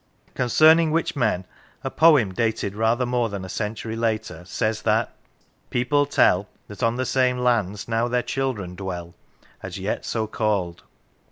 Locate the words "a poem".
1.83-2.33